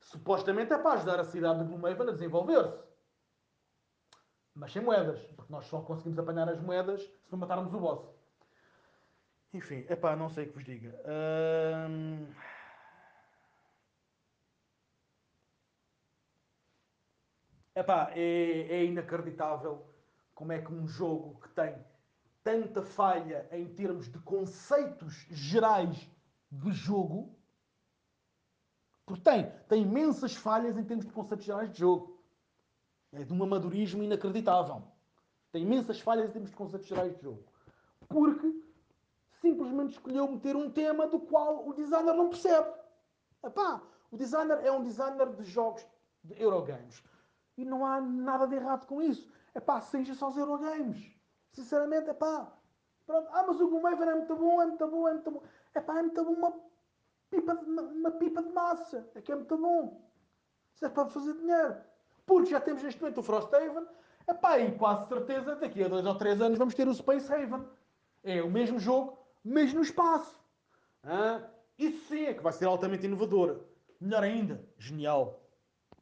Supostamente 0.00 0.70
é 0.74 0.76
para 0.76 0.96
ajudar 0.96 1.18
a 1.18 1.24
cidade 1.24 1.60
de 1.60 1.64
Gloomhaven 1.64 2.10
a 2.10 2.12
desenvolver-se. 2.12 2.85
Mas 4.56 4.72
sem 4.72 4.82
moedas, 4.82 5.20
porque 5.36 5.52
nós 5.52 5.66
só 5.66 5.82
conseguimos 5.82 6.18
apanhar 6.18 6.48
as 6.48 6.60
moedas 6.60 7.02
se 7.02 7.30
não 7.30 7.38
matarmos 7.38 7.72
o 7.74 7.78
boss. 7.78 8.08
Enfim, 9.52 9.84
é 9.88 9.94
pá, 9.94 10.16
não 10.16 10.30
sei 10.30 10.44
o 10.44 10.48
que 10.48 10.54
vos 10.54 10.64
diga. 10.64 10.98
Hum... 11.88 12.26
Epá, 17.74 18.10
é, 18.14 18.20
é 18.20 18.84
inacreditável 18.86 19.86
como 20.34 20.52
é 20.52 20.62
que 20.62 20.72
um 20.72 20.88
jogo 20.88 21.38
que 21.42 21.50
tem 21.50 21.76
tanta 22.42 22.82
falha 22.82 23.46
em 23.52 23.68
termos 23.74 24.10
de 24.10 24.18
conceitos 24.20 25.26
gerais 25.28 26.10
de 26.50 26.72
jogo, 26.72 27.38
porque 29.04 29.22
tem, 29.22 29.50
tem 29.68 29.82
imensas 29.82 30.34
falhas 30.34 30.78
em 30.78 30.84
termos 30.84 31.04
de 31.04 31.12
conceitos 31.12 31.44
gerais 31.44 31.70
de 31.70 31.80
jogo. 31.80 32.15
É 33.16 33.24
de 33.24 33.32
um 33.32 33.42
amadorismo 33.42 34.02
inacreditável. 34.02 34.82
Tem 35.50 35.62
imensas 35.62 36.00
falhas 36.00 36.28
em 36.28 36.32
termos 36.32 36.50
de 36.50 36.56
conceitos 36.56 36.86
gerais 36.86 37.16
de 37.16 37.22
jogo. 37.22 37.44
Porque 38.08 38.62
simplesmente 39.40 39.92
escolheu 39.92 40.28
meter 40.30 40.54
um 40.54 40.70
tema 40.70 41.06
do 41.06 41.18
qual 41.18 41.66
o 41.66 41.72
designer 41.72 42.14
não 42.14 42.28
percebe. 42.28 42.68
Epá, 43.42 43.80
o 44.10 44.16
designer 44.18 44.58
é 44.62 44.70
um 44.70 44.82
designer 44.82 45.34
de 45.34 45.44
jogos 45.44 45.86
de 46.22 46.40
Eurogames. 46.40 47.02
E 47.56 47.64
não 47.64 47.86
há 47.86 48.00
nada 48.00 48.46
de 48.46 48.56
errado 48.56 48.86
com 48.86 49.00
isso. 49.00 49.26
Epá, 49.54 49.80
seja 49.80 50.14
só 50.14 50.28
os 50.28 50.36
Eurogames. 50.36 51.10
Sinceramente, 51.52 52.10
epá. 52.10 52.52
Pronto. 53.06 53.28
Ah, 53.32 53.44
mas 53.46 53.58
o 53.58 53.68
Gloomhaven 53.68 54.08
é 54.08 54.14
muito 54.14 54.36
bom, 54.36 54.60
é 54.60 54.66
muito 54.66 54.86
bom, 54.88 55.08
é 55.08 55.12
muito 55.12 55.30
bom. 55.30 55.42
Epá, 55.74 55.98
é 55.98 56.02
muito 56.02 56.22
bom 56.22 56.32
uma 56.32 56.54
pipa 57.30 57.56
de, 57.56 57.64
uma, 57.64 57.82
uma 57.82 58.10
pipa 58.10 58.42
de 58.42 58.52
massa. 58.52 59.10
É 59.14 59.22
que 59.22 59.32
é 59.32 59.36
muito 59.36 59.56
bom. 59.56 60.06
Isso 60.74 60.84
é 60.84 60.90
para 60.90 61.08
fazer 61.08 61.32
dinheiro. 61.34 61.76
Porque 62.26 62.50
já 62.50 62.60
temos 62.60 62.82
neste 62.82 63.00
momento 63.00 63.18
o 63.18 63.22
Frosthaven. 63.22 63.86
Epá, 64.28 64.58
e 64.58 64.72
quase 64.72 65.08
certeza 65.08 65.54
daqui 65.54 65.84
a 65.84 65.88
dois 65.88 66.04
ou 66.04 66.14
três 66.16 66.40
anos 66.40 66.58
vamos 66.58 66.74
ter 66.74 66.88
o 66.88 66.94
Space 66.94 67.32
Haven. 67.32 67.64
É 68.24 68.42
o 68.42 68.50
mesmo 68.50 68.80
jogo, 68.80 69.16
mas 69.44 69.72
no 69.72 69.82
espaço. 69.82 70.36
Ah, 71.04 71.40
isso 71.78 72.08
sim 72.08 72.24
é 72.24 72.34
que 72.34 72.42
vai 72.42 72.52
ser 72.52 72.64
altamente 72.64 73.06
inovador. 73.06 73.60
Melhor 74.00 74.24
ainda, 74.24 74.60
genial. 74.76 75.40